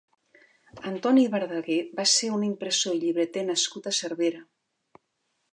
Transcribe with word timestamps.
Antoni 0.91 1.25
Berdeguer 1.35 1.77
va 2.01 2.07
ser 2.13 2.31
un 2.37 2.47
impressor 2.49 2.97
i 2.99 3.05
llibreter 3.05 3.47
nascut 3.51 3.91
a 3.93 3.97
Cervera. 4.03 4.43